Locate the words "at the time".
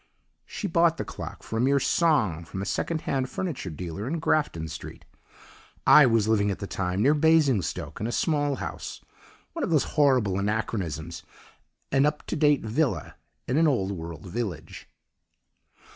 6.49-7.03